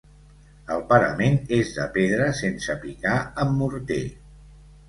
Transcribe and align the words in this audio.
El 0.75 0.79
parament 0.93 1.37
és 1.59 1.73
de 1.75 1.87
pedra 1.97 2.31
sense 2.39 2.79
picar 2.87 3.15
amb 3.45 3.55
morter. 3.63 4.05